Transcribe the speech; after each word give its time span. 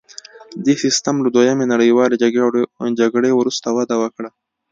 دې 0.65 0.73
سیستم 0.83 1.15
له 1.21 1.29
دویمې 1.35 1.65
نړیوالې 1.73 2.15
جګړې 3.03 3.31
وروسته 3.33 3.67
وده 3.77 3.95
وکړه 4.03 4.29